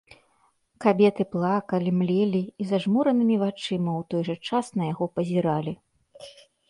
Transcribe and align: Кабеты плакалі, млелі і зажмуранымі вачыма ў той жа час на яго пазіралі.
Кабеты 0.85 1.23
плакалі, 1.33 1.89
млелі 1.99 2.41
і 2.63 2.69
зажмуранымі 2.71 3.35
вачыма 3.43 3.91
ў 3.99 4.09
той 4.15 4.23
жа 4.31 4.35
час 4.51 4.65
на 4.81 4.93
яго 4.93 5.05
пазіралі. 5.19 5.73